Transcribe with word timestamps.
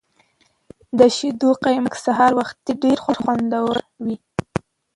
د 0.97 0.99
شیدو 1.15 1.49
قیماق 1.63 1.95
سهار 2.05 2.31
وختي 2.39 2.71
ډیر 2.83 2.97
خوندور 3.03 3.75
وي. 4.03 4.15